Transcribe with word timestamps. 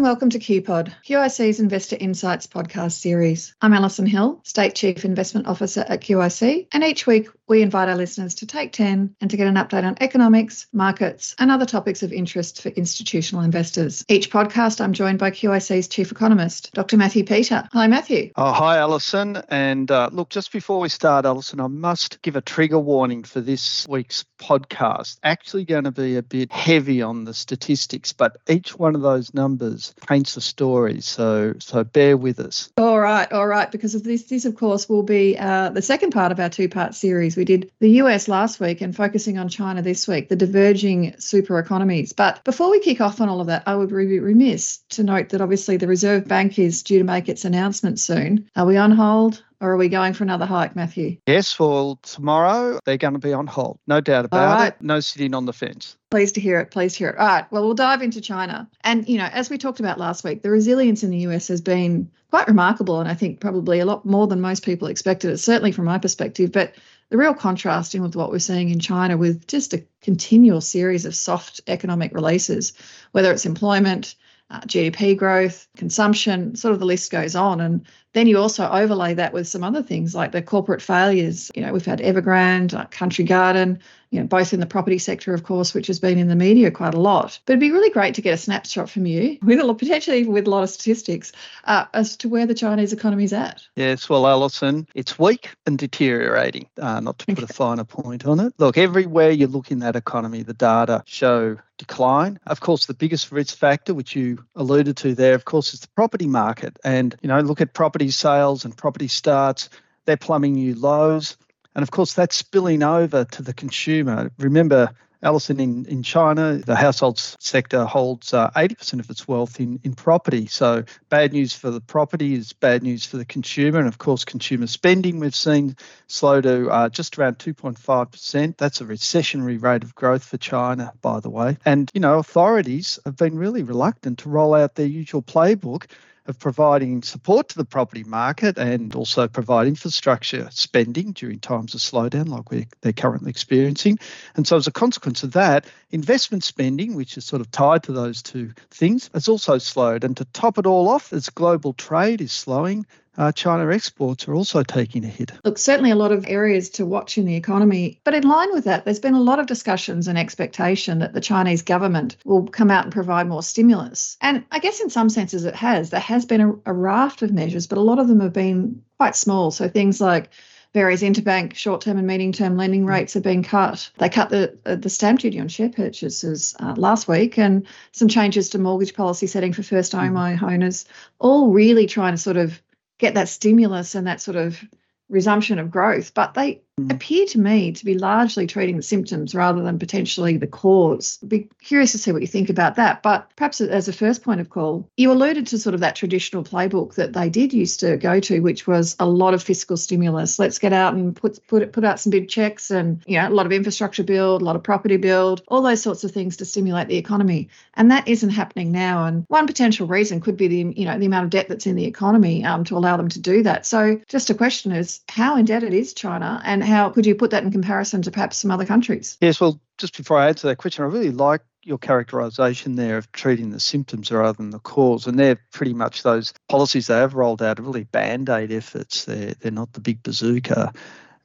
and 0.00 0.06
welcome 0.06 0.30
to 0.30 0.38
QPod, 0.38 0.94
QIC's 1.06 1.60
Investor 1.60 1.94
Insights 2.00 2.46
podcast 2.46 2.92
series. 2.92 3.54
I'm 3.60 3.74
Allison 3.74 4.06
Hill, 4.06 4.40
State 4.44 4.74
Chief 4.74 5.04
Investment 5.04 5.46
Officer 5.46 5.84
at 5.86 6.00
QIC, 6.00 6.68
and 6.72 6.82
each 6.82 7.06
week 7.06 7.28
we 7.50 7.62
invite 7.62 7.88
our 7.88 7.96
listeners 7.96 8.36
to 8.36 8.46
take 8.46 8.72
10 8.72 9.16
and 9.20 9.28
to 9.28 9.36
get 9.36 9.48
an 9.48 9.56
update 9.56 9.82
on 9.82 9.96
economics, 10.00 10.68
markets, 10.72 11.34
and 11.36 11.50
other 11.50 11.66
topics 11.66 12.04
of 12.04 12.12
interest 12.12 12.62
for 12.62 12.68
institutional 12.68 13.42
investors. 13.42 14.04
Each 14.08 14.30
podcast, 14.30 14.80
I'm 14.80 14.92
joined 14.92 15.18
by 15.18 15.32
QIC's 15.32 15.88
Chief 15.88 16.12
Economist, 16.12 16.72
Dr. 16.74 16.96
Matthew 16.96 17.24
Peter. 17.24 17.68
Hi, 17.72 17.88
Matthew. 17.88 18.30
Oh, 18.36 18.52
hi, 18.52 18.78
Allison. 18.78 19.42
And 19.48 19.90
uh, 19.90 20.10
look, 20.12 20.28
just 20.28 20.52
before 20.52 20.78
we 20.78 20.88
start, 20.88 21.24
Allison, 21.24 21.58
I 21.58 21.66
must 21.66 22.22
give 22.22 22.36
a 22.36 22.40
trigger 22.40 22.78
warning 22.78 23.24
for 23.24 23.40
this 23.40 23.86
week's 23.88 24.24
podcast. 24.38 25.18
Actually, 25.24 25.64
going 25.64 25.84
to 25.84 25.90
be 25.90 26.16
a 26.16 26.22
bit 26.22 26.52
heavy 26.52 27.02
on 27.02 27.24
the 27.24 27.34
statistics, 27.34 28.12
but 28.12 28.36
each 28.48 28.78
one 28.78 28.94
of 28.94 29.02
those 29.02 29.34
numbers 29.34 29.92
paints 30.06 30.36
a 30.36 30.40
story. 30.40 31.00
So, 31.00 31.54
so 31.58 31.82
bear 31.82 32.16
with 32.16 32.38
us. 32.38 32.70
All 32.76 33.00
right, 33.00 33.30
all 33.32 33.48
right. 33.48 33.68
Because 33.68 33.96
of 33.96 34.04
this, 34.04 34.22
this 34.24 34.44
of 34.44 34.54
course 34.54 34.88
will 34.88 35.02
be 35.02 35.36
uh, 35.36 35.70
the 35.70 35.82
second 35.82 36.12
part 36.12 36.30
of 36.30 36.38
our 36.38 36.48
two-part 36.48 36.94
series. 36.94 37.39
We 37.40 37.46
did 37.46 37.72
the 37.80 37.92
US 38.02 38.28
last 38.28 38.60
week 38.60 38.82
and 38.82 38.94
focusing 38.94 39.38
on 39.38 39.48
China 39.48 39.80
this 39.80 40.06
week, 40.06 40.28
the 40.28 40.36
diverging 40.36 41.14
super 41.18 41.58
economies. 41.58 42.12
But 42.12 42.44
before 42.44 42.70
we 42.70 42.80
kick 42.80 43.00
off 43.00 43.18
on 43.18 43.30
all 43.30 43.40
of 43.40 43.46
that, 43.46 43.62
I 43.64 43.76
would 43.76 43.88
be 43.88 44.18
remiss 44.18 44.80
to 44.90 45.02
note 45.02 45.30
that 45.30 45.40
obviously 45.40 45.78
the 45.78 45.86
Reserve 45.86 46.28
Bank 46.28 46.58
is 46.58 46.82
due 46.82 46.98
to 46.98 47.04
make 47.04 47.30
its 47.30 47.46
announcement 47.46 47.98
soon. 47.98 48.46
Are 48.56 48.66
we 48.66 48.76
on 48.76 48.90
hold? 48.90 49.42
Or 49.62 49.70
are 49.72 49.76
we 49.78 49.88
going 49.88 50.14
for 50.14 50.24
another 50.24 50.46
hike, 50.46 50.76
Matthew? 50.76 51.18
Yes, 51.26 51.58
well, 51.58 51.98
tomorrow 52.02 52.78
they're 52.84 52.96
going 52.96 53.12
to 53.12 53.18
be 53.18 53.32
on 53.32 53.46
hold. 53.46 53.78
No 53.86 54.00
doubt 54.00 54.24
about 54.26 54.58
right. 54.58 54.68
it. 54.68 54.82
No 54.82 55.00
sitting 55.00 55.34
on 55.34 55.46
the 55.46 55.52
fence. 55.52 55.96
Pleased 56.10 56.34
to 56.34 56.40
hear 56.40 56.60
it. 56.60 56.70
Pleased 56.70 56.96
to 56.96 56.98
hear 57.00 57.10
it. 57.10 57.18
All 57.18 57.26
right. 57.26 57.50
Well, 57.50 57.64
we'll 57.64 57.74
dive 57.74 58.02
into 58.02 58.20
China. 58.22 58.68
And, 58.84 59.06
you 59.08 59.18
know, 59.18 59.28
as 59.32 59.48
we 59.48 59.58
talked 59.58 59.80
about 59.80 59.98
last 59.98 60.24
week, 60.24 60.42
the 60.42 60.50
resilience 60.50 61.02
in 61.02 61.10
the 61.10 61.18
US 61.28 61.48
has 61.48 61.60
been 61.60 62.10
quite 62.30 62.48
remarkable. 62.48 63.00
And 63.00 63.08
I 63.08 63.14
think 63.14 63.40
probably 63.40 63.80
a 63.80 63.84
lot 63.84 64.06
more 64.06 64.26
than 64.26 64.40
most 64.40 64.64
people 64.64 64.88
expected, 64.88 65.30
it, 65.30 65.38
certainly 65.38 65.72
from 65.72 65.84
my 65.84 65.98
perspective. 65.98 66.52
But 66.52 66.74
the 67.10 67.16
real 67.16 67.34
contrasting 67.34 68.02
with 68.02 68.16
what 68.16 68.30
we're 68.30 68.38
seeing 68.38 68.70
in 68.70 68.78
China 68.78 69.16
with 69.16 69.46
just 69.46 69.74
a 69.74 69.84
continual 70.00 70.60
series 70.60 71.04
of 71.04 71.14
soft 71.14 71.60
economic 71.66 72.14
releases, 72.14 72.72
whether 73.12 73.32
it's 73.32 73.46
employment, 73.46 74.14
uh, 74.50 74.60
GDP 74.60 75.16
growth, 75.16 75.68
consumption, 75.76 76.54
sort 76.54 76.72
of 76.72 76.80
the 76.80 76.86
list 76.86 77.10
goes 77.10 77.34
on. 77.34 77.60
And 77.60 77.84
then 78.12 78.26
you 78.26 78.38
also 78.38 78.68
overlay 78.68 79.14
that 79.14 79.32
with 79.32 79.46
some 79.46 79.62
other 79.62 79.82
things 79.82 80.14
like 80.14 80.32
the 80.32 80.42
corporate 80.42 80.82
failures. 80.82 81.50
You 81.54 81.62
know, 81.62 81.72
we've 81.72 81.84
had 81.84 82.00
Evergrande, 82.00 82.74
uh, 82.74 82.86
Country 82.86 83.24
Garden, 83.24 83.78
you 84.10 84.18
know, 84.18 84.26
both 84.26 84.52
in 84.52 84.58
the 84.58 84.66
property 84.66 84.98
sector, 84.98 85.32
of 85.32 85.44
course, 85.44 85.72
which 85.72 85.86
has 85.86 86.00
been 86.00 86.18
in 86.18 86.26
the 86.26 86.34
media 86.34 86.70
quite 86.70 86.94
a 86.94 87.00
lot. 87.00 87.38
But 87.46 87.52
it'd 87.52 87.60
be 87.60 87.70
really 87.70 87.90
great 87.90 88.14
to 88.14 88.22
get 88.22 88.34
a 88.34 88.36
snapshot 88.36 88.90
from 88.90 89.06
you, 89.06 89.38
with 89.42 89.60
a, 89.60 89.64
lot, 89.64 89.78
potentially 89.78 90.18
even 90.18 90.32
with 90.32 90.46
a 90.46 90.50
lot 90.50 90.64
of 90.64 90.70
statistics, 90.70 91.32
uh, 91.64 91.86
as 91.94 92.16
to 92.18 92.28
where 92.28 92.46
the 92.46 92.54
Chinese 92.54 92.92
economy 92.92 93.24
is 93.24 93.32
at. 93.32 93.62
Yes, 93.76 94.08
well, 94.08 94.26
Allison, 94.26 94.88
it's 94.94 95.18
weak 95.18 95.50
and 95.66 95.78
deteriorating, 95.78 96.68
uh, 96.80 96.98
not 97.00 97.18
to 97.20 97.34
put 97.34 97.48
a 97.48 97.52
finer 97.52 97.84
point 97.84 98.26
on 98.26 98.40
it. 98.40 98.52
Look, 98.58 98.76
everywhere 98.76 99.30
you 99.30 99.46
look 99.46 99.70
in 99.70 99.78
that 99.80 99.94
economy, 99.94 100.42
the 100.42 100.54
data 100.54 101.04
show 101.06 101.58
decline. 101.80 102.38
Of 102.46 102.60
course, 102.60 102.86
the 102.86 102.94
biggest 102.94 103.32
risk 103.32 103.56
factor, 103.56 103.94
which 103.94 104.14
you 104.14 104.44
alluded 104.54 104.98
to 104.98 105.14
there, 105.14 105.34
of 105.34 105.46
course, 105.46 105.72
is 105.72 105.80
the 105.80 105.88
property 105.88 106.26
market. 106.26 106.78
And, 106.84 107.16
you 107.22 107.28
know, 107.28 107.40
look 107.40 107.60
at 107.62 107.72
property 107.72 107.99
sales 108.08 108.64
and 108.64 108.76
property 108.76 109.08
starts, 109.08 109.68
they're 110.06 110.16
plumbing 110.16 110.54
new 110.54 110.74
lows. 110.74 111.36
And 111.74 111.82
of 111.82 111.90
course, 111.90 112.14
that's 112.14 112.34
spilling 112.34 112.82
over 112.82 113.24
to 113.24 113.42
the 113.42 113.52
consumer. 113.52 114.32
Remember, 114.38 114.90
Allison, 115.22 115.60
in, 115.60 115.84
in 115.84 116.02
China, 116.02 116.56
the 116.56 116.74
household 116.74 117.18
sector 117.18 117.84
holds 117.84 118.32
uh, 118.32 118.50
80% 118.56 119.00
of 119.00 119.10
its 119.10 119.28
wealth 119.28 119.60
in, 119.60 119.78
in 119.84 119.94
property. 119.94 120.46
So, 120.46 120.84
bad 121.10 121.32
news 121.32 121.52
for 121.52 121.70
the 121.70 121.80
property 121.80 122.34
is 122.34 122.54
bad 122.54 122.82
news 122.82 123.04
for 123.04 123.18
the 123.18 123.26
consumer. 123.26 123.78
And 123.78 123.88
of 123.88 123.98
course, 123.98 124.24
consumer 124.24 124.66
spending 124.66 125.20
we've 125.20 125.34
seen 125.34 125.76
slow 126.06 126.40
to 126.40 126.70
uh, 126.70 126.88
just 126.88 127.18
around 127.18 127.38
2.5%. 127.38 128.56
That's 128.56 128.80
a 128.80 128.84
recessionary 128.86 129.62
rate 129.62 129.84
of 129.84 129.94
growth 129.94 130.24
for 130.24 130.38
China, 130.38 130.92
by 131.02 131.20
the 131.20 131.30
way. 131.30 131.58
And, 131.66 131.90
you 131.92 132.00
know, 132.00 132.18
authorities 132.18 132.98
have 133.04 133.16
been 133.16 133.36
really 133.36 133.62
reluctant 133.62 134.20
to 134.20 134.30
roll 134.30 134.54
out 134.54 134.74
their 134.74 134.86
usual 134.86 135.22
playbook 135.22 135.84
of 136.30 136.38
providing 136.38 137.02
support 137.02 137.50
to 137.50 137.58
the 137.58 137.64
property 137.64 138.04
market 138.04 138.56
and 138.56 138.94
also 138.94 139.28
provide 139.28 139.66
infrastructure 139.66 140.48
spending 140.50 141.12
during 141.12 141.38
times 141.38 141.74
of 141.74 141.80
slowdown 141.80 142.28
like 142.28 142.50
we're, 142.50 142.66
they're 142.80 142.92
currently 142.94 143.28
experiencing. 143.28 143.98
And 144.36 144.46
so, 144.46 144.56
as 144.56 144.66
a 144.66 144.72
consequence 144.72 145.22
of 145.22 145.32
that, 145.32 145.66
investment 145.90 146.44
spending, 146.44 146.94
which 146.94 147.18
is 147.18 147.26
sort 147.26 147.40
of 147.40 147.50
tied 147.50 147.82
to 147.82 147.92
those 147.92 148.22
two 148.22 148.52
things, 148.70 149.10
has 149.12 149.28
also 149.28 149.58
slowed. 149.58 150.04
And 150.04 150.16
to 150.16 150.24
top 150.24 150.56
it 150.56 150.64
all 150.64 150.88
off, 150.88 151.12
as 151.12 151.28
global 151.28 151.74
trade 151.74 152.22
is 152.22 152.32
slowing, 152.32 152.86
uh, 153.16 153.32
China 153.32 153.70
exports 153.70 154.28
are 154.28 154.34
also 154.34 154.62
taking 154.62 155.04
a 155.04 155.08
hit. 155.08 155.32
Look, 155.44 155.58
certainly 155.58 155.90
a 155.90 155.96
lot 155.96 156.12
of 156.12 156.24
areas 156.28 156.70
to 156.70 156.86
watch 156.86 157.18
in 157.18 157.26
the 157.26 157.36
economy. 157.36 158.00
But 158.04 158.14
in 158.14 158.28
line 158.28 158.52
with 158.52 158.64
that, 158.64 158.84
there's 158.84 159.00
been 159.00 159.14
a 159.14 159.20
lot 159.20 159.38
of 159.38 159.46
discussions 159.46 160.08
and 160.08 160.16
expectation 160.18 161.00
that 161.00 161.12
the 161.12 161.20
Chinese 161.20 161.62
government 161.62 162.16
will 162.24 162.46
come 162.46 162.70
out 162.70 162.84
and 162.84 162.92
provide 162.92 163.26
more 163.28 163.42
stimulus. 163.42 164.16
And 164.20 164.44
I 164.50 164.58
guess 164.58 164.80
in 164.80 164.90
some 164.90 165.10
senses 165.10 165.44
it 165.44 165.54
has. 165.54 165.90
There 165.90 166.00
has 166.00 166.24
been 166.24 166.40
a, 166.40 166.52
a 166.66 166.72
raft 166.72 167.22
of 167.22 167.32
measures, 167.32 167.66
but 167.66 167.78
a 167.78 167.82
lot 167.82 167.98
of 167.98 168.08
them 168.08 168.20
have 168.20 168.32
been 168.32 168.82
quite 168.98 169.16
small. 169.16 169.50
So 169.50 169.68
things 169.68 170.00
like 170.00 170.30
various 170.72 171.02
interbank 171.02 171.54
short-term 171.54 171.98
and 171.98 172.06
medium-term 172.06 172.56
lending 172.56 172.86
rates 172.86 173.14
have 173.14 173.24
been 173.24 173.42
cut. 173.42 173.90
They 173.98 174.08
cut 174.08 174.30
the 174.30 174.56
uh, 174.64 174.76
the 174.76 174.88
stamp 174.88 175.20
duty 175.20 175.40
on 175.40 175.48
share 175.48 175.68
purchases 175.68 176.54
uh, 176.60 176.74
last 176.76 177.08
week, 177.08 177.38
and 177.38 177.66
some 177.92 178.08
changes 178.08 178.50
to 178.50 178.58
mortgage 178.58 178.94
policy 178.94 179.26
setting 179.26 179.52
for 179.52 179.64
first 179.64 179.92
home 179.92 180.14
mm. 180.14 180.42
owners. 180.42 180.84
All 181.18 181.50
really 181.50 181.86
trying 181.86 182.12
to 182.14 182.18
sort 182.18 182.36
of 182.36 182.62
get 183.00 183.14
that 183.14 183.28
stimulus 183.28 183.94
and 183.94 184.06
that 184.06 184.20
sort 184.20 184.36
of 184.36 184.62
resumption 185.08 185.58
of 185.58 185.70
growth. 185.70 186.14
But 186.14 186.34
they. 186.34 186.62
Appear 186.88 187.26
to 187.26 187.38
me 187.38 187.72
to 187.72 187.84
be 187.84 187.98
largely 187.98 188.46
treating 188.46 188.76
the 188.76 188.82
symptoms 188.82 189.34
rather 189.34 189.62
than 189.62 189.78
potentially 189.78 190.36
the 190.36 190.46
cause. 190.46 191.18
I'd 191.22 191.28
be 191.28 191.48
curious 191.62 191.92
to 191.92 191.98
see 191.98 192.12
what 192.12 192.22
you 192.22 192.28
think 192.28 192.50
about 192.50 192.76
that. 192.76 193.02
But 193.02 193.30
perhaps 193.36 193.60
as 193.60 193.88
a 193.88 193.92
first 193.92 194.22
point 194.22 194.40
of 194.40 194.50
call, 194.50 194.88
you 194.96 195.12
alluded 195.12 195.46
to 195.48 195.58
sort 195.58 195.74
of 195.74 195.80
that 195.80 195.96
traditional 195.96 196.44
playbook 196.44 196.94
that 196.94 197.12
they 197.12 197.28
did 197.28 197.52
used 197.52 197.80
to 197.80 197.96
go 197.96 198.20
to, 198.20 198.40
which 198.40 198.66
was 198.66 198.96
a 198.98 199.06
lot 199.06 199.34
of 199.34 199.42
fiscal 199.42 199.76
stimulus. 199.76 200.38
Let's 200.38 200.58
get 200.58 200.72
out 200.72 200.94
and 200.94 201.14
put 201.14 201.44
put 201.46 201.72
put 201.72 201.84
out 201.84 202.00
some 202.00 202.10
big 202.10 202.28
checks 202.28 202.70
and 202.70 203.02
you 203.06 203.18
know 203.18 203.28
a 203.28 203.30
lot 203.30 203.46
of 203.46 203.52
infrastructure 203.52 204.04
build, 204.04 204.42
a 204.42 204.44
lot 204.44 204.56
of 204.56 204.62
property 204.62 204.96
build, 204.96 205.42
all 205.48 205.62
those 205.62 205.82
sorts 205.82 206.04
of 206.04 206.12
things 206.12 206.36
to 206.38 206.44
stimulate 206.44 206.88
the 206.88 206.96
economy. 206.96 207.48
And 207.74 207.90
that 207.90 208.06
isn't 208.08 208.30
happening 208.30 208.72
now. 208.72 209.06
And 209.06 209.24
one 209.28 209.46
potential 209.46 209.86
reason 209.86 210.20
could 210.20 210.36
be 210.36 210.48
the 210.48 210.74
you 210.76 210.84
know 210.84 210.98
the 210.98 211.06
amount 211.06 211.24
of 211.24 211.30
debt 211.30 211.48
that's 211.48 211.66
in 211.66 211.76
the 211.76 211.86
economy 211.86 212.44
um, 212.44 212.64
to 212.64 212.76
allow 212.76 212.96
them 212.96 213.08
to 213.08 213.20
do 213.20 213.42
that. 213.42 213.66
So 213.66 214.00
just 214.08 214.30
a 214.30 214.34
question 214.34 214.72
is 214.72 215.00
how 215.08 215.36
indebted 215.36 215.74
is 215.74 215.94
China 215.94 216.40
and 216.44 216.62
how 216.70 216.90
could 216.90 217.06
you 217.06 217.14
put 217.14 217.30
that 217.32 217.42
in 217.42 217.50
comparison 217.50 218.02
to 218.02 218.10
perhaps 218.10 218.38
some 218.38 218.50
other 218.50 218.66
countries? 218.66 219.18
Yes, 219.20 219.40
well, 219.40 219.60
just 219.78 219.96
before 219.96 220.18
I 220.18 220.28
answer 220.28 220.48
that 220.48 220.56
question, 220.56 220.84
I 220.84 220.88
really 220.88 221.10
like 221.10 221.42
your 221.62 221.78
characterization 221.78 222.76
there 222.76 222.96
of 222.96 223.10
treating 223.12 223.50
the 223.50 223.60
symptoms 223.60 224.10
rather 224.10 224.36
than 224.36 224.50
the 224.50 224.58
cause. 224.58 225.06
And 225.06 225.18
they're 225.18 225.40
pretty 225.52 225.74
much 225.74 226.02
those 226.02 226.32
policies 226.48 226.86
they 226.86 226.96
have 226.96 227.14
rolled 227.14 227.42
out 227.42 227.58
are 227.58 227.62
really 227.62 227.84
band 227.84 228.30
aid 228.30 228.50
efforts. 228.50 229.04
They're, 229.04 229.34
they're 229.34 229.52
not 229.52 229.72
the 229.72 229.80
big 229.80 230.02
bazooka. 230.02 230.72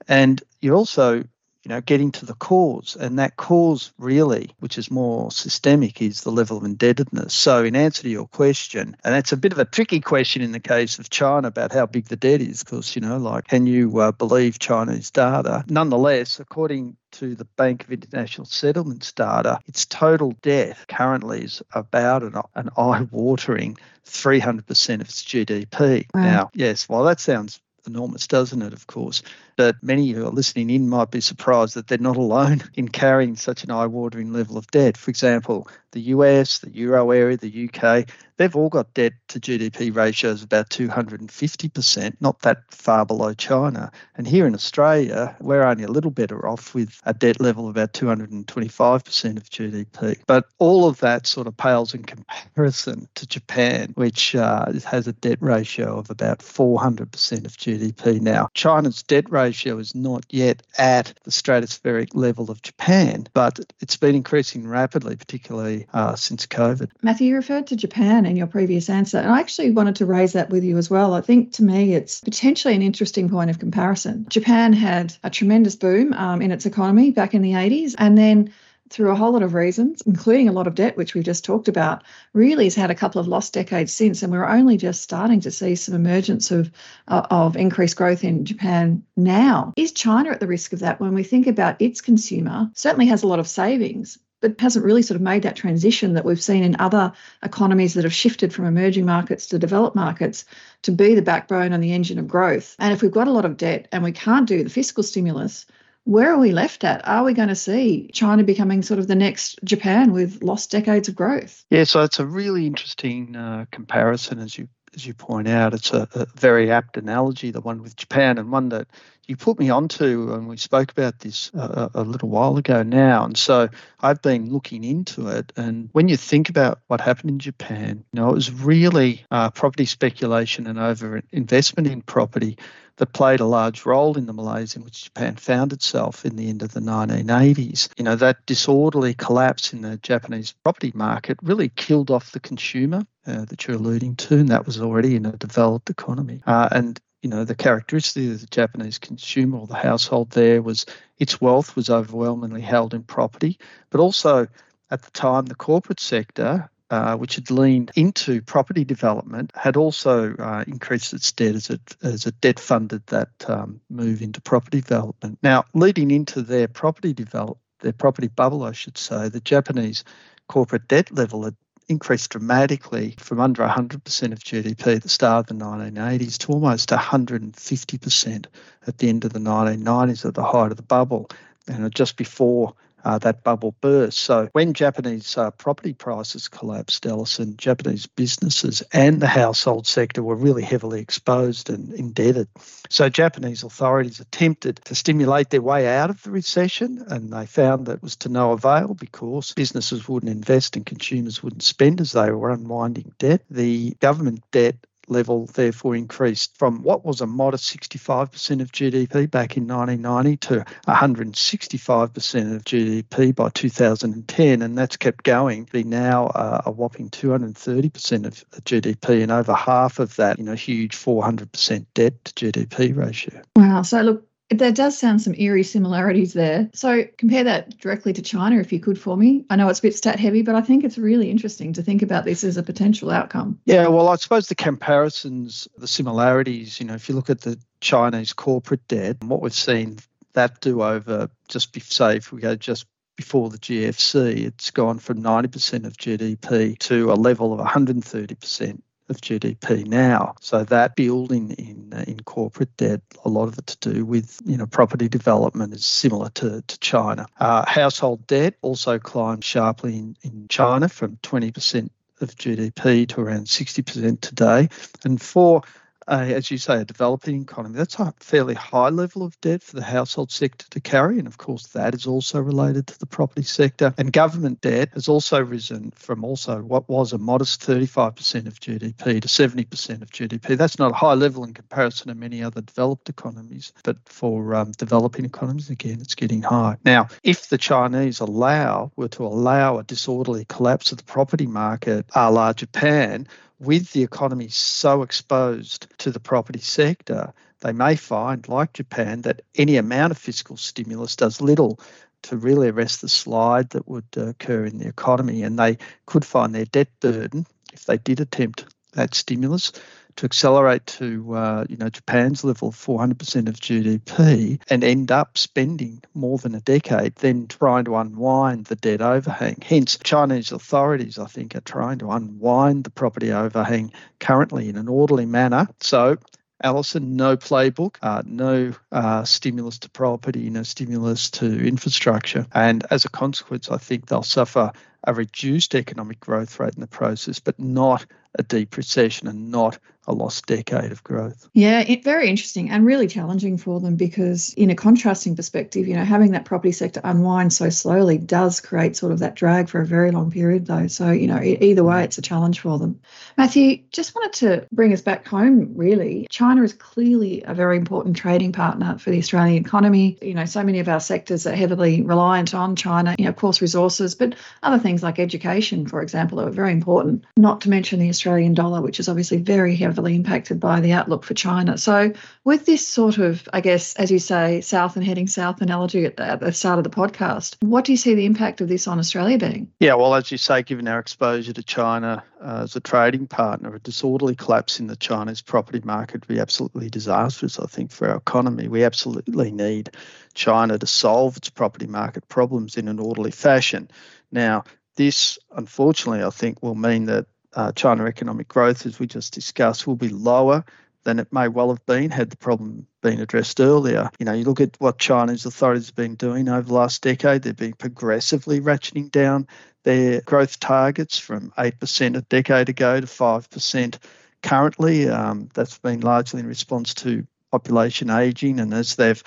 And 0.08 0.42
you're 0.62 0.76
also 0.76 1.24
you 1.66 1.70
know, 1.70 1.82
getting 1.82 2.12
to 2.12 2.26
the 2.26 2.36
cause. 2.36 2.96
And 3.00 3.18
that 3.18 3.38
cause, 3.38 3.92
really, 3.98 4.52
which 4.60 4.78
is 4.78 4.92
more 4.92 5.32
systemic, 5.32 6.02
is 6.02 6.22
the 6.22 6.32
level 6.32 6.58
of 6.58 6.64
indebtedness. 6.64 7.34
So, 7.34 7.64
in 7.64 7.76
answer 7.76 8.04
to 8.04 8.10
your 8.10 8.28
question, 8.28 8.96
and 9.04 9.14
that's 9.14 9.32
a 9.32 9.38
bit 9.38 9.52
of 9.52 9.58
a 9.58 9.66
tricky 9.66 10.00
question 10.00 10.44
in 10.44 10.52
the 10.52 10.60
case 10.60 11.00
of 11.00 11.10
China 11.10 11.48
about 11.48 11.74
how 11.74 11.88
big 11.88 12.06
the 12.06 12.16
debt 12.16 12.40
is, 12.40 12.64
because, 12.64 12.96
you 12.96 13.02
know, 13.02 13.18
like, 13.18 13.48
can 13.48 13.66
you 13.66 14.00
uh, 14.00 14.12
believe 14.12 14.60
Chinese 14.60 15.10
data? 15.10 15.66
Nonetheless, 15.68 16.40
according 16.40 16.98
to 17.14 17.34
the 17.34 17.46
Bank 17.46 17.84
of 17.84 17.92
International 17.92 18.46
Settlements 18.46 19.12
data, 19.12 19.60
its 19.66 19.86
total 19.86 20.34
debt 20.44 20.78
currently 20.88 21.46
is 21.46 21.64
about 21.74 22.22
an, 22.22 22.36
an 22.54 22.70
eye 22.78 23.08
watering 23.10 23.78
300% 24.06 24.96
of 24.96 25.02
its 25.02 25.24
GDP. 25.24 26.06
Wow. 26.14 26.22
Now, 26.22 26.52
yes, 26.54 26.88
while 26.88 27.06
that 27.06 27.20
sounds 27.20 27.60
enormous, 27.88 28.28
doesn't 28.28 28.62
it, 28.62 28.74
of 28.74 28.88
course? 28.88 29.22
But 29.58 29.82
many 29.82 30.10
who 30.12 30.26
are 30.26 30.32
listening 30.32 30.70
in 30.70 30.90
might 30.90 31.12
be 31.12 31.22
surprised 31.22 31.76
that 31.76 31.88
they're 31.88 31.98
not 31.98 32.18
alone 32.18 32.64
in 32.76 32.90
carrying 32.90 33.36
such 33.36 33.64
an 33.64 33.72
eye 33.72 33.86
watering 33.86 34.34
level 34.34 34.58
of 34.58 34.68
debt. 34.68 34.98
For 34.98 35.10
example, 35.10 35.68
the 35.96 36.02
US, 36.02 36.60
the 36.60 36.72
Euro 36.72 37.12
area, 37.12 37.38
the 37.38 37.70
UK, 37.70 38.10
they've 38.36 38.56
all 38.56 38.68
got 38.68 38.94
debt 38.94 39.14
to 39.30 39.40
GDP 39.40 39.96
ratios 39.96 40.44
about 40.44 40.70
250%, 40.70 42.18
not 42.20 42.42
that 42.42 42.64
far 42.70 43.06
below 43.06 43.34
China. 43.34 43.92
And 44.18 44.28
here 44.28 44.46
in 44.46 44.54
Australia, 44.54 45.36
we're 45.40 45.64
only 45.64 45.86
a 45.86 45.90
little 45.90 46.12
better 46.12 46.46
off 46.46 46.76
with 46.76 47.02
a 47.06 47.14
debt 47.14 47.40
level 47.40 47.70
of 47.70 47.70
about 47.70 47.94
225% 47.94 49.38
of 49.38 49.50
GDP. 49.50 50.20
But 50.28 50.46
all 50.60 50.86
of 50.86 51.00
that 51.00 51.28
sort 51.28 51.48
of 51.48 51.56
pales 51.56 51.94
in 51.94 52.04
comparison 52.04 53.08
to 53.16 53.26
Japan, 53.26 53.94
which 53.96 54.36
uh, 54.36 54.74
has 54.86 55.08
a 55.08 55.14
debt 55.14 55.38
ratio 55.40 55.98
of 55.98 56.10
about 56.10 56.40
400% 56.40 57.46
of 57.46 57.58
GDP 57.58 58.20
now. 58.20 58.50
China's 58.54 59.02
debt 59.02 59.32
ratio 59.32 59.45
ratio 59.46 59.78
is 59.78 59.94
not 59.94 60.26
yet 60.30 60.64
at 60.78 61.14
the 61.24 61.32
stratospheric 61.32 62.16
level 62.16 62.50
of 62.50 62.62
Japan, 62.64 63.28
but 63.34 63.60
it's 63.80 63.96
been 63.96 64.16
increasing 64.16 64.68
rapidly, 64.68 65.16
particularly 65.16 65.86
uh, 65.94 66.16
since 66.16 66.48
COVID. 66.48 66.90
Matthew, 67.04 67.28
you 67.30 67.36
referred 67.36 67.68
to 67.68 67.76
Japan 67.76 68.26
in 68.26 68.36
your 68.36 68.48
previous 68.48 68.90
answer, 68.90 69.20
and 69.20 69.32
I 69.32 69.40
actually 69.40 69.70
wanted 69.72 69.98
to 69.98 70.06
raise 70.08 70.34
that 70.34 70.50
with 70.50 70.64
you 70.64 70.78
as 70.78 70.90
well. 70.90 71.14
I 71.14 71.22
think 71.22 71.54
to 71.54 71.64
me 71.64 71.94
it's 71.94 72.22
potentially 72.22 72.74
an 72.74 72.82
interesting 72.82 73.30
point 73.30 73.52
of 73.52 73.60
comparison. 73.60 74.26
Japan 74.30 74.74
had 74.74 75.14
a 75.24 75.30
tremendous 75.30 75.76
boom 75.76 76.14
um, 76.14 76.42
in 76.42 76.52
its 76.52 76.66
economy 76.66 77.12
back 77.12 77.36
in 77.36 77.44
the 77.44 77.52
80s, 77.52 77.94
and 78.00 78.18
then 78.18 78.52
through 78.96 79.12
a 79.12 79.16
whole 79.16 79.34
lot 79.34 79.44
of 79.44 79.54
reasons, 79.54 80.02
including 80.06 80.48
a 80.48 80.54
lot 80.54 80.68
of 80.68 80.76
debt, 80.76 80.96
which 80.96 81.14
we've 81.14 81.26
just 81.26 81.44
talked 81.44 81.68
about, 81.68 82.02
really 82.32 82.64
has 82.64 82.76
had 82.76 82.90
a 82.90 82.96
couple 82.96 83.20
of 83.20 83.28
lost 83.28 83.52
decades 83.52 83.92
since, 83.92 84.24
and 84.24 84.32
we're 84.32 84.48
only 84.48 84.78
just 84.78 85.02
starting 85.02 85.42
to 85.42 85.52
see 85.52 85.76
some 85.76 85.94
emergence 85.94 86.50
of 86.50 86.72
uh, 87.10 87.28
of 87.30 87.58
increased 87.58 87.98
growth 87.98 88.24
in 88.24 88.46
Japan 88.46 89.04
now. 89.18 89.74
Is 89.76 89.92
China 89.92 90.30
at 90.30 90.40
the 90.40 90.48
risk 90.48 90.72
of 90.72 90.80
that 90.80 91.02
when 91.02 91.14
we 91.14 91.24
think 91.24 91.46
about 91.46 91.76
its 91.82 92.00
consumer? 92.00 92.72
Certainly 92.74 93.08
has 93.08 93.22
a 93.22 93.28
lot 93.28 93.40
of 93.40 93.50
savings, 93.50 94.18
but 94.40 94.62
hasn't 94.62 94.86
really 94.86 95.02
sort 95.02 95.18
of 95.18 95.22
made 95.22 95.44
that 95.44 95.58
transition 95.58 96.14
that 96.14 96.24
we've 96.24 96.42
seen 96.42 96.64
in 96.64 96.78
other 96.80 97.12
economies 97.44 97.96
that 97.96 98.06
have 98.06 98.14
shifted 98.14 98.54
from 98.54 98.66
emerging 98.66 99.06
markets 99.06 99.46
to 99.48 99.60
developed 99.60 99.98
markets 99.98 100.46
to 100.84 100.94
be 100.94 101.16
the 101.16 101.22
backbone 101.22 101.74
and 101.74 101.84
the 101.84 101.92
engine 101.92 102.18
of 102.18 102.30
growth. 102.30 102.78
And 102.80 102.94
if 102.94 103.02
we've 103.02 103.12
got 103.12 103.28
a 103.28 103.32
lot 103.32 103.44
of 103.44 103.58
debt 103.58 103.90
and 103.92 104.06
we 104.06 104.14
can't 104.14 104.48
do 104.48 104.64
the 104.64 104.70
fiscal 104.70 105.04
stimulus, 105.04 105.66
where 106.06 106.32
are 106.32 106.40
we 106.40 106.52
left 106.52 106.84
at? 106.84 107.06
Are 107.08 107.24
we 107.24 107.34
going 107.34 107.50
to 107.50 107.56
see 107.56 108.10
China 108.14 108.44
becoming 108.44 108.84
sort 108.84 109.00
of 109.00 109.08
the 109.08 109.16
next 109.16 109.60
Japan 109.64 110.14
with 110.14 110.42
lost 110.42 110.72
decades 110.72 111.10
of 111.10 111.16
growth? 111.16 111.66
Yeah, 111.70 111.84
so 111.84 112.04
it's 112.04 112.20
a 112.20 112.26
really 112.26 112.68
interesting 112.68 113.36
uh, 113.36 113.66
comparison, 113.72 114.40
as 114.40 114.58
you 114.58 114.70
as 114.96 115.06
you 115.06 115.14
point 115.14 115.48
out. 115.48 115.74
It's 115.74 115.92
a, 115.92 116.08
a, 116.14 116.26
very 116.36 116.72
apt 116.72 116.96
analogy, 116.96 117.52
the 117.52 117.60
one 117.60 117.82
with 117.82 117.96
Japan, 117.96 118.38
and 118.38 118.52
one 118.52 118.70
that 118.70 118.88
you 119.28 119.38
put 119.38 119.60
me 119.60 119.70
onto, 119.70 120.34
and 120.34 120.48
we 120.48 120.58
spoke 120.58 120.92
about 120.92 121.20
this 121.20 121.52
a, 121.54 121.92
a 121.94 122.04
little 122.04 122.30
while 122.30 122.58
ago 122.58 122.84
now. 122.84 123.26
And 123.26 123.38
so 123.38 123.70
I've 124.00 124.22
been 124.22 124.52
looking 124.52 124.84
into 124.84 125.28
it. 125.28 125.52
And 125.56 125.90
when 125.92 126.08
you 126.08 126.18
think 126.18 126.50
about 126.50 126.80
what 126.88 127.02
happened 127.02 127.32
in 127.32 127.40
Japan, 127.40 128.04
you 128.12 128.22
know, 128.22 128.30
it 128.30 128.36
was 128.36 128.52
really 128.52 129.26
uh, 129.32 129.50
property 129.52 129.86
speculation 129.86 130.68
and 130.68 130.80
over 130.80 131.22
investment 131.32 131.88
in 131.88 132.02
property 132.02 132.58
that 132.98 133.14
played 133.14 133.40
a 133.40 133.46
large 133.46 133.86
role 133.86 134.18
in 134.18 134.26
the 134.26 134.34
malaise 134.34 134.76
in 134.76 134.84
which 134.84 135.06
Japan 135.06 135.36
found 135.36 135.74
itself 135.74 136.26
in 136.26 136.36
the 136.36 136.50
end 136.50 136.62
of 136.62 136.72
the 136.72 136.80
1980s. 136.80 137.90
You 137.98 138.06
know, 138.06 138.16
that 138.16 138.46
disorderly 138.46 139.14
collapse 139.14 139.74
in 139.74 139.82
the 139.82 139.98
Japanese 139.98 140.54
property 140.64 140.92
market 140.96 141.38
really 141.44 141.70
killed 141.70 142.10
off 142.10 142.32
the 142.32 142.40
consumer 142.40 143.06
uh, 143.28 143.46
that 143.46 143.68
you're 143.68 143.78
alluding 143.78 144.16
to, 144.16 144.38
and 144.38 144.50
that 144.50 144.66
was 144.66 144.80
already 144.80 145.16
in 145.16 145.26
a 145.26 145.34
developed 145.34 145.90
economy. 145.90 146.42
Uh, 146.46 146.70
and 146.72 147.00
you 147.26 147.30
know 147.30 147.44
the 147.44 147.56
characteristic 147.56 148.30
of 148.30 148.42
the 148.42 148.46
Japanese 148.46 149.00
consumer 149.00 149.58
or 149.58 149.66
the 149.66 149.74
household 149.74 150.30
there 150.30 150.62
was 150.62 150.86
its 151.18 151.42
wealth 151.42 151.76
was 151.76 151.90
overwhelmingly 151.90 152.62
held 152.62 152.94
in 152.94 153.02
property, 153.02 153.58
but 153.90 154.00
also 154.00 154.48
at 154.92 155.02
the 155.02 155.10
time 155.10 155.48
the 155.48 155.56
corporate 155.56 156.00
sector 156.00 156.70
uh, 156.92 157.18
which 157.18 157.34
had 157.34 157.50
leaned 157.50 157.90
into 157.96 158.44
property 158.44 158.86
development, 158.86 159.52
had 159.56 159.76
also 159.76 160.36
uh, 160.36 160.64
increased 160.68 161.16
its 161.16 161.32
debt 161.32 161.56
as 161.56 161.72
it, 161.72 161.82
as 162.04 162.28
it 162.28 162.40
debt 162.42 162.60
funded 162.60 163.04
that 163.08 163.30
um, 163.48 163.82
move 163.90 164.22
into 164.22 164.40
property 164.40 164.82
development. 164.82 165.40
Now, 165.42 165.66
leading 165.74 166.12
into 166.12 166.44
their 166.44 166.68
property 166.68 167.12
develop, 167.12 167.58
their 167.80 167.92
property 167.92 168.28
bubble, 168.28 168.62
I 168.62 168.74
should 168.74 169.00
say, 169.00 169.30
the 169.30 169.40
Japanese 169.40 170.04
corporate 170.48 170.88
debt 170.88 171.12
level 171.12 171.44
had 171.46 171.56
increased 171.88 172.32
dramatically 172.32 173.16
from 173.20 173.40
under 173.40 173.64
100% 173.64 174.32
of 174.32 174.40
GDP 174.40 174.96
at 174.96 175.04
the 175.04 175.10
start 175.10 175.50
of 175.50 175.58
the 175.58 175.66
1980s 175.66 176.38
to 176.40 176.52
almost 176.52 176.90
150% 176.90 178.46
at 178.88 178.98
the 178.98 179.10
end 179.10 179.26
of 179.26 179.34
the 179.34 179.40
1990s 179.40 180.26
at 180.26 180.34
the 180.34 180.44
height 180.44 180.72
of 180.72 180.78
the 180.78 180.84
bubble. 180.84 181.30
And 181.68 181.94
just 181.94 182.18
before 182.18 182.74
uh, 183.06 183.20
that 183.20 183.44
bubble 183.44 183.76
burst. 183.80 184.20
So 184.20 184.50
when 184.52 184.74
Japanese 184.74 185.38
uh, 185.38 185.52
property 185.52 185.94
prices 185.94 186.48
collapsed, 186.48 187.06
Allison, 187.06 187.56
Japanese 187.56 188.08
businesses 188.08 188.82
and 188.92 189.22
the 189.22 189.28
household 189.28 189.86
sector 189.88 190.24
were 190.24 190.36
really 190.36 190.64
heavily 190.64 191.00
exposed 191.02 191.70
and 191.70 191.94
indebted. 191.94 192.48
So 192.90 193.08
Japanese 193.08 193.64
authorities 193.64 194.20
attempted 194.20 194.78
to 194.86 194.96
stimulate 194.96 195.52
their 195.52 195.62
way 195.62 195.88
out 195.88 196.10
of 196.10 196.22
the 196.24 196.32
recession, 196.32 197.06
and 197.08 197.32
they 197.32 197.46
found 197.46 197.86
that 197.86 198.02
was 198.02 198.16
to 198.18 198.30
no 198.30 198.52
avail 198.52 198.96
because 198.96 199.54
businesses 199.54 200.10
wouldn't 200.10 200.32
invest 200.32 200.76
and 200.76 200.86
consumers 200.86 201.44
wouldn't 201.44 201.64
spend 201.64 202.02
as 202.02 202.12
they 202.12 202.32
were 202.32 202.50
unwinding 202.50 203.14
debt. 203.20 203.42
The 203.50 203.92
government 204.00 204.44
debt 204.52 204.76
level 205.08 205.46
therefore 205.48 205.96
increased 205.96 206.58
from 206.58 206.84
what 206.84 207.06
was 207.06 207.22
a 207.22 207.28
modest 207.28 207.76
65% 207.78 208.62
of 208.62 208.72
GDP 208.72 209.30
back 209.30 209.58
in 209.58 209.68
1990 209.68 210.38
to 210.38 210.66
165% 210.88 212.56
of 212.56 212.64
GDP 212.64 213.36
by 213.36 213.50
2010, 213.50 214.62
and 214.62 214.78
that's 214.78 214.98
kept 214.98 215.24
going. 215.24 215.68
Be 215.72 215.84
now 215.84 216.28
uh, 216.28 216.62
a 216.66 216.72
whopping 216.72 217.10
230% 217.10 218.26
of 218.26 218.46
GDP, 218.64 219.24
and 219.24 219.32
over 219.32 219.54
half 219.54 220.00
of 220.00 220.16
that, 220.18 220.40
you 220.40 220.46
know, 220.46 220.54
huge 220.54 220.96
400% 220.96 221.86
debt 221.94 222.26
to 222.26 222.52
GDP 222.52 222.96
ratio. 222.96 223.42
Wow. 223.56 223.82
So 223.82 224.02
look, 224.02 224.28
there 224.50 224.72
does 224.72 224.98
sound 224.98 225.22
some 225.22 225.34
eerie 225.38 225.64
similarities 225.64 226.34
there. 226.34 226.70
So 226.74 227.06
compare 227.18 227.46
that 227.46 227.78
directly 227.80 228.14
to 228.14 228.22
China 228.22 228.60
if 228.60 228.72
you 228.72 228.80
could 228.80 229.00
for 229.00 229.18
me. 229.18 229.46
I 229.50 229.56
know 229.56 229.68
it's 229.70 229.80
a 229.80 229.84
bit 229.84 229.96
stat 229.96 230.20
heavy, 230.20 230.44
but 230.44 230.56
I 230.56 230.62
think 230.62 230.84
it's 230.84 230.98
really 230.98 231.32
interesting 231.32 231.74
to 231.74 231.84
think 231.84 232.02
about 232.02 232.26
this 232.26 232.44
as 232.44 232.58
a 232.58 232.64
potential 232.64 233.10
outcome. 233.10 233.60
Yeah, 233.66 233.88
well, 233.88 234.10
I 234.10 234.16
suppose 234.18 234.48
the 234.48 234.56
comparisons, 234.56 235.68
the 235.78 235.88
similarities, 235.88 236.80
you 236.80 236.86
know, 236.86 236.94
if 236.94 237.10
you 237.10 237.16
look 237.16 237.30
at 237.30 237.42
the 237.42 237.60
Chinese 237.82 238.34
corporate 238.34 238.88
debt, 238.88 239.24
what 239.24 239.42
we've 239.42 239.54
seen 239.54 239.98
that 240.34 240.62
do 240.62 240.84
over 240.84 241.30
just 241.48 241.74
be, 241.74 241.82
if 242.16 242.32
we 242.32 242.42
go 242.42 242.56
just 242.56 242.86
before 243.16 243.50
the 243.50 243.58
GFC, 243.58 244.46
it's 244.46 244.72
gone 244.72 245.00
from 245.00 245.24
90% 245.24 245.86
of 245.86 245.98
GDP 245.98 246.78
to 246.80 247.12
a 247.12 247.16
level 247.16 247.54
of 247.54 247.66
130% 247.66 248.82
of 249.10 249.18
GDP 249.18 249.86
now. 249.86 250.36
So 250.42 250.64
that 250.64 250.96
building 250.96 251.52
in 251.52 251.94
uh, 251.94 252.04
in 252.08 252.20
corporate 252.22 252.76
debt, 252.78 253.02
a 253.24 253.30
lot 253.30 253.48
of 253.48 253.58
it 253.58 253.68
to 253.68 253.94
do 253.94 254.06
with 254.06 254.42
you 254.46 254.58
know 254.58 254.66
property 254.66 255.08
development 255.08 255.74
is 255.74 255.86
similar 255.86 256.30
to, 256.32 256.62
to 256.62 256.80
China. 256.80 257.28
Uh, 257.40 257.66
household 257.66 258.26
debt 258.28 258.56
also 258.62 259.00
climbed 259.00 259.44
sharply 259.44 259.98
in, 259.98 260.18
in 260.24 260.48
China 260.50 260.90
from 260.90 261.18
20% 261.18 261.90
of 262.22 262.36
GDP 262.36 263.08
to 263.10 263.22
around 263.22 263.46
60% 263.46 264.22
today. 264.22 264.70
And 265.04 265.22
for 265.22 265.62
as 266.08 266.52
you 266.52 266.58
say, 266.58 266.82
a 266.82 266.86
developing 266.86 267.42
economy, 267.42 267.78
that's 267.78 268.00
a 268.00 268.14
fairly 268.20 268.54
high 268.54 268.90
level 268.90 269.24
of 269.24 269.40
debt 269.42 269.64
for 269.64 269.76
the 269.76 269.84
household 269.84 270.32
sector 270.32 270.66
to 270.70 270.80
carry. 270.80 271.18
And 271.20 271.28
of 271.28 271.38
course, 271.38 271.68
that 271.68 271.94
is 271.94 272.06
also 272.08 272.40
related 272.40 272.88
to 272.88 273.00
the 273.00 273.06
property 273.06 273.44
sector. 273.44 273.94
And 273.98 274.12
government 274.12 274.62
debt 274.62 274.90
has 274.94 275.08
also 275.08 275.42
risen 275.42 275.92
from 275.96 276.24
also 276.24 276.62
what 276.62 276.88
was 276.90 277.14
a 277.14 277.18
modest 277.18 277.62
35% 277.62 278.48
of 278.48 278.60
GDP 278.60 279.22
to 279.22 279.28
70% 279.28 280.02
of 280.02 280.10
GDP. 280.10 280.58
That's 280.58 280.80
not 280.80 280.92
a 280.92 280.96
high 280.96 281.14
level 281.14 281.44
in 281.44 281.54
comparison 281.54 282.10
to 282.10 282.16
many 282.16 282.44
other 282.44 282.62
developed 282.62 283.10
economies, 283.10 283.74
but 283.84 283.98
for 284.06 284.56
um, 284.56 284.72
developing 284.72 285.26
economies, 285.26 285.70
again, 285.70 286.00
it's 286.02 286.16
getting 286.16 286.42
high. 286.42 286.78
Now, 286.86 287.08
if 287.24 287.50
the 287.50 287.58
Chinese 287.58 288.20
allow, 288.20 288.92
were 288.96 289.08
to 289.10 289.26
allow 289.26 289.78
a 289.78 289.84
disorderly 289.84 290.46
collapse 290.46 290.92
of 290.92 290.98
the 290.98 291.04
property 291.04 291.48
market 291.48 292.06
a 292.16 292.32
la 292.32 292.54
Japan, 292.54 293.28
with 293.60 293.92
the 293.92 294.04
economy 294.04 294.50
so 294.50 295.02
exposed 295.02 295.88
to 296.00 296.12
the 296.12 296.20
property 296.20 296.60
sector, 296.60 297.34
they 297.62 297.72
may 297.72 297.96
find, 297.96 298.48
like 298.48 298.74
Japan, 298.74 299.22
that 299.22 299.42
any 299.56 299.78
amount 299.78 300.12
of 300.12 300.18
fiscal 300.18 300.58
stimulus 300.58 301.16
does 301.16 301.42
little 301.42 301.80
to 302.24 302.38
really 302.38 302.70
arrest 302.70 303.02
the 303.02 303.10
slide 303.10 303.70
that 303.72 303.88
would 303.88 304.06
uh, 304.18 304.28
occur 304.28 304.66
in 304.66 304.80
the 304.80 304.88
economy. 304.88 305.44
And 305.44 305.58
they 305.58 305.78
could 306.06 306.26
find 306.26 306.54
their 306.54 306.66
debt 306.66 306.90
burden, 307.00 307.46
if 307.74 307.86
they 307.86 307.98
did 307.98 308.20
attempt 308.20 308.66
that 308.94 309.14
stimulus, 309.14 309.72
to 310.18 310.26
accelerate 310.26 310.86
to 310.86 311.36
uh, 311.36 311.66
you 311.70 311.78
know 311.78 311.90
Japan's 311.90 312.44
level 312.44 312.70
of 312.70 312.76
400% 312.76 313.48
of 313.48 313.56
GDP 313.56 314.60
and 314.70 314.84
end 314.84 315.12
up 315.12 315.38
spending 315.38 316.02
more 316.14 316.38
than 316.38 316.56
a 316.56 316.62
decade 316.62 317.16
then 317.16 317.48
trying 317.48 317.86
to 317.86 317.96
unwind 317.96 318.66
the 318.66 318.76
debt 318.76 319.02
overhang. 319.02 319.58
Hence, 319.62 319.98
Chinese 320.04 320.52
authorities, 320.52 321.18
I 321.18 321.26
think, 321.26 321.56
are 321.56 321.62
trying 321.62 322.00
to 322.00 322.12
unwind 322.12 322.84
the 322.84 322.90
property 322.90 323.32
overhang 323.32 323.92
currently 324.20 324.70
in 324.70 324.78
an 324.78 324.88
orderly 324.88 325.26
manner. 325.26 325.68
So 325.82 326.18
Allison, 326.64 327.18
no 327.18 327.36
playbook, 327.36 327.98
uh, 328.02 328.24
no 328.26 328.74
uh, 328.92 329.24
stimulus 329.24 329.78
to 329.80 329.90
property, 329.90 330.50
no 330.50 330.64
stimulus 330.64 331.30
to 331.32 331.46
infrastructure. 331.68 332.46
And 332.54 332.86
as 332.90 333.04
a 333.04 333.10
consequence, 333.10 333.70
I 333.70 333.78
think 333.78 334.08
they'll 334.08 334.24
suffer 334.24 334.72
a 335.04 335.14
reduced 335.14 335.76
economic 335.76 336.20
growth 336.20 336.60
rate 336.60 336.74
in 336.74 336.82
the 336.82 336.88
process, 336.88 337.40
but 337.40 337.60
not 337.60 338.06
a 338.38 338.44
deep 338.44 338.78
recession 338.78 339.28
and 339.28 339.52
not 339.52 339.78
a 340.08 340.14
lost 340.14 340.46
decade 340.46 340.92
of 340.92 341.04
growth. 341.04 341.50
Yeah, 341.54 341.80
it, 341.82 342.04
very 342.04 342.30
interesting 342.30 342.70
and 342.70 342.86
really 342.86 343.08
challenging 343.08 343.58
for 343.58 343.80
them 343.80 343.96
because, 343.96 344.54
in 344.54 344.70
a 344.70 344.76
contrasting 344.76 345.36
perspective, 345.36 345.88
you 345.88 345.96
know, 345.96 346.04
having 346.04 346.32
that 346.32 346.46
property 346.46 346.72
sector 346.72 347.02
unwind 347.04 347.54
so 347.54 347.70
slowly 347.70 348.18
does 348.18 348.62
create 348.62 348.96
sort 348.96 349.12
of 349.12 349.20
that 349.20 349.36
drag 349.36 349.70
for 349.70 349.82
a 349.82 349.86
very 349.86 350.12
long 350.12 350.32
period, 350.32 350.68
though. 350.68 350.88
So, 350.88 351.12
you 351.12 351.28
know, 351.28 351.42
either 351.42 351.84
way, 351.84 352.04
it's 352.04 352.18
a 352.18 352.22
challenge 352.22 352.60
for 352.60 352.78
them. 352.78 353.00
Matthew, 353.38 353.84
just 353.92 354.14
wanted 354.14 354.34
to 354.34 354.68
bring 354.72 354.94
us 354.94 355.02
back 355.02 355.26
home, 355.28 355.74
really. 355.76 356.28
China 356.30 356.64
is 356.64 356.74
clearly 356.74 357.44
a 357.44 357.54
very 357.54 357.78
important 357.78 358.16
trading 358.16 358.52
partner 358.52 358.98
for 359.00 359.10
the 359.10 359.18
Australian 359.18 359.64
economy. 359.64 360.18
You 360.22 360.36
know, 360.36 360.46
so 360.46 360.64
many 360.64 360.80
of 360.80 360.88
our 360.88 361.00
sectors 361.00 361.48
are 361.48 361.56
heavily 361.56 362.04
reliant 362.04 362.54
on 362.54 362.76
China, 362.76 363.16
you 363.18 363.26
know, 363.26 363.30
of 363.30 363.36
course, 363.36 363.62
resources, 363.62 364.14
but 364.14 364.36
other 364.62 364.78
things 364.78 365.02
like 365.02 365.20
education, 365.20 365.88
for 365.88 366.02
example, 366.02 366.40
are 366.40 366.52
very 366.52 366.72
important, 366.72 367.26
not 367.38 367.62
to 367.62 367.70
mention 367.70 368.00
the 368.00 368.10
Australian 368.10 368.25
dollar, 368.54 368.82
which 368.82 369.00
is 369.00 369.08
obviously 369.08 369.38
very 369.38 369.76
heavily 369.76 370.16
impacted 370.16 370.60
by 370.60 370.82
the 370.82 370.92
outlook 370.92 371.24
for 371.24 371.34
China. 371.34 371.78
So, 371.78 372.14
with 372.44 372.66
this 372.66 372.88
sort 372.88 373.18
of, 373.18 373.48
I 373.54 373.62
guess, 373.62 373.96
as 373.96 374.12
you 374.12 374.20
say, 374.20 374.62
south 374.62 374.96
and 374.96 375.06
heading 375.06 375.28
south 375.28 375.62
analogy 375.62 376.06
at 376.06 376.18
the, 376.18 376.24
at 376.24 376.40
the 376.40 376.52
start 376.52 376.78
of 376.78 376.84
the 376.84 376.90
podcast, 376.90 377.56
what 377.62 377.86
do 377.86 377.94
you 377.94 377.98
see 377.98 378.16
the 378.16 378.26
impact 378.26 378.62
of 378.62 378.68
this 378.68 378.88
on 378.88 379.00
Australia 379.00 379.38
being? 379.38 379.72
Yeah, 379.80 379.94
well, 379.96 380.16
as 380.16 380.32
you 380.32 380.38
say, 380.38 380.64
given 380.64 380.88
our 380.88 381.00
exposure 381.00 381.54
to 381.54 381.64
China 381.64 382.24
uh, 382.42 382.62
as 382.64 382.76
a 382.76 382.80
trading 382.80 383.28
partner, 383.28 383.74
a 383.76 383.80
disorderly 383.80 384.36
collapse 384.36 384.80
in 384.80 384.88
the 384.88 384.96
Chinese 384.96 385.42
property 385.42 385.82
market 385.84 386.22
would 386.22 386.36
be 386.36 386.40
absolutely 386.40 386.90
disastrous, 386.90 387.60
I 387.60 387.66
think, 387.66 387.92
for 387.92 388.10
our 388.10 388.18
economy. 388.18 388.68
We 388.68 388.84
absolutely 388.84 389.52
need 389.52 389.92
China 390.34 390.78
to 390.78 390.88
solve 390.88 391.38
its 391.38 391.50
property 391.50 391.88
market 391.88 392.28
problems 392.28 392.78
in 392.78 392.88
an 392.88 393.00
orderly 393.00 393.32
fashion. 393.32 393.90
Now, 394.32 394.64
this, 394.96 395.38
unfortunately, 395.56 396.24
I 396.24 396.30
think 396.30 396.62
will 396.62 396.76
mean 396.76 397.06
that 397.06 397.26
uh, 397.56 397.72
China 397.72 398.06
economic 398.06 398.48
growth, 398.48 398.86
as 398.86 399.00
we 399.00 399.08
just 399.08 399.34
discussed, 399.34 399.88
will 399.88 399.96
be 399.96 400.10
lower 400.10 400.64
than 401.06 401.20
it 401.20 401.32
may 401.32 401.48
well 401.48 401.70
have 401.70 401.86
been 401.86 402.10
had 402.10 402.30
the 402.30 402.38
problem 402.38 402.88
been 403.02 403.22
addressed 403.22 403.60
earlier. 403.62 404.10
You 404.20 404.26
know, 404.26 404.34
you 404.34 404.44
look 404.44 404.60
at 404.60 404.76
what 404.80 404.98
China's 404.98 405.46
authorities 405.46 405.88
have 405.88 405.96
been 405.96 406.16
doing 406.16 406.50
over 406.50 406.68
the 406.68 406.74
last 406.74 407.02
decade, 407.04 407.44
they've 407.44 407.56
been 407.56 407.74
progressively 407.74 408.60
ratcheting 408.60 409.12
down 409.12 409.48
their 409.84 410.22
growth 410.22 410.60
targets 410.60 411.18
from 411.18 411.54
8% 411.58 412.18
a 412.18 412.22
decade 412.22 412.70
ago 412.70 413.00
to 413.00 413.06
5% 413.06 413.98
currently. 414.42 415.08
Um, 415.08 415.50
that's 415.54 415.78
been 415.78 416.02
largely 416.02 416.40
in 416.40 416.48
response 416.48 416.96
to 416.96 417.26
population 417.52 418.10
aging 418.10 418.60
and 418.60 418.74
as 418.74 418.96
they've 418.96 419.24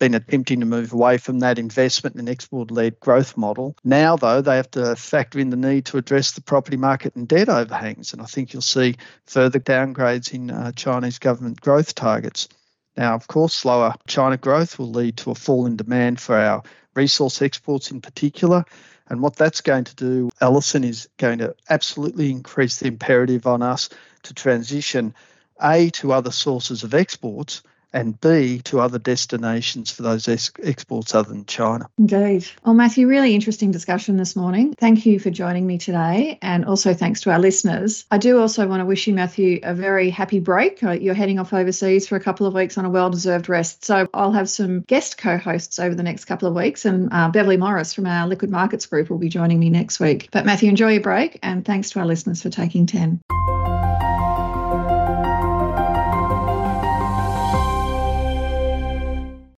been 0.00 0.14
attempting 0.14 0.58
to 0.58 0.66
move 0.66 0.92
away 0.92 1.18
from 1.18 1.38
that 1.38 1.58
investment 1.58 2.16
and 2.16 2.28
export 2.28 2.72
led 2.72 2.98
growth 2.98 3.36
model. 3.36 3.76
Now, 3.84 4.16
though, 4.16 4.40
they 4.40 4.56
have 4.56 4.70
to 4.72 4.96
factor 4.96 5.38
in 5.38 5.50
the 5.50 5.56
need 5.56 5.84
to 5.86 5.98
address 5.98 6.32
the 6.32 6.40
property 6.40 6.78
market 6.78 7.14
and 7.14 7.28
debt 7.28 7.48
overhangs. 7.48 8.12
And 8.12 8.20
I 8.20 8.24
think 8.24 8.52
you'll 8.52 8.62
see 8.62 8.96
further 9.26 9.60
downgrades 9.60 10.32
in 10.32 10.50
uh, 10.50 10.72
Chinese 10.72 11.20
government 11.20 11.60
growth 11.60 11.94
targets. 11.94 12.48
Now, 12.96 13.14
of 13.14 13.28
course, 13.28 13.54
slower 13.54 13.94
China 14.08 14.36
growth 14.36 14.78
will 14.78 14.90
lead 14.90 15.18
to 15.18 15.30
a 15.30 15.34
fall 15.34 15.66
in 15.66 15.76
demand 15.76 16.18
for 16.18 16.36
our 16.36 16.62
resource 16.94 17.40
exports 17.40 17.90
in 17.90 18.00
particular. 18.00 18.64
And 19.08 19.20
what 19.20 19.36
that's 19.36 19.60
going 19.60 19.84
to 19.84 19.94
do, 19.94 20.30
Allison, 20.40 20.82
is 20.82 21.08
going 21.18 21.38
to 21.38 21.54
absolutely 21.68 22.30
increase 22.30 22.78
the 22.78 22.88
imperative 22.88 23.46
on 23.46 23.60
us 23.60 23.90
to 24.22 24.34
transition 24.34 25.14
A 25.62 25.90
to 25.90 26.12
other 26.12 26.30
sources 26.30 26.84
of 26.84 26.94
exports 26.94 27.62
and 27.92 28.20
B, 28.20 28.60
to 28.64 28.80
other 28.80 28.98
destinations 28.98 29.90
for 29.90 30.02
those 30.02 30.28
ex- 30.28 30.52
exports 30.62 31.14
other 31.14 31.30
than 31.30 31.44
China. 31.46 31.88
Indeed. 31.98 32.46
Well, 32.64 32.74
Matthew, 32.74 33.06
really 33.06 33.34
interesting 33.34 33.70
discussion 33.70 34.16
this 34.16 34.36
morning. 34.36 34.74
Thank 34.74 35.06
you 35.06 35.18
for 35.18 35.30
joining 35.30 35.66
me 35.66 35.78
today, 35.78 36.38
and 36.42 36.64
also 36.64 36.94
thanks 36.94 37.20
to 37.22 37.32
our 37.32 37.38
listeners. 37.38 38.04
I 38.10 38.18
do 38.18 38.38
also 38.40 38.66
want 38.66 38.80
to 38.80 38.86
wish 38.86 39.06
you, 39.06 39.14
Matthew, 39.14 39.60
a 39.62 39.74
very 39.74 40.10
happy 40.10 40.40
break. 40.40 40.82
Uh, 40.82 40.92
you're 40.92 41.14
heading 41.14 41.38
off 41.38 41.52
overseas 41.52 42.06
for 42.06 42.16
a 42.16 42.20
couple 42.20 42.46
of 42.46 42.54
weeks 42.54 42.78
on 42.78 42.84
a 42.84 42.90
well 42.90 43.10
deserved 43.10 43.48
rest. 43.48 43.84
So 43.84 44.08
I'll 44.14 44.32
have 44.32 44.48
some 44.48 44.80
guest 44.82 45.18
co 45.18 45.36
hosts 45.36 45.78
over 45.78 45.94
the 45.94 46.02
next 46.02 46.26
couple 46.26 46.48
of 46.48 46.54
weeks, 46.54 46.84
and 46.84 47.08
uh, 47.12 47.30
Beverly 47.30 47.56
Morris 47.56 47.94
from 47.94 48.06
our 48.06 48.26
Liquid 48.26 48.50
Markets 48.50 48.86
Group 48.86 49.10
will 49.10 49.18
be 49.18 49.28
joining 49.28 49.58
me 49.58 49.70
next 49.70 50.00
week. 50.00 50.28
But, 50.30 50.46
Matthew, 50.46 50.68
enjoy 50.68 50.92
your 50.92 51.02
break, 51.02 51.38
and 51.42 51.64
thanks 51.64 51.90
to 51.90 52.00
our 52.00 52.06
listeners 52.06 52.42
for 52.42 52.50
taking 52.50 52.86
10. 52.86 53.20